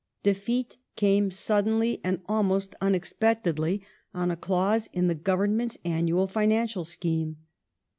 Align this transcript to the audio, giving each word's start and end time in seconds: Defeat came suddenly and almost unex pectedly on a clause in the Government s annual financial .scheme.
Defeat 0.23 0.77
came 0.95 1.29
suddenly 1.29 2.01
and 2.03 2.21
almost 2.25 2.73
unex 2.81 3.13
pectedly 3.15 3.83
on 4.15 4.31
a 4.31 4.35
clause 4.35 4.89
in 4.91 5.05
the 5.05 5.13
Government 5.13 5.73
s 5.73 5.77
annual 5.85 6.25
financial 6.25 6.83
.scheme. 6.83 7.37